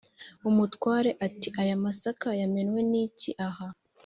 [0.49, 3.67] umutware ati «aya masaka yamenwe n'iki aha?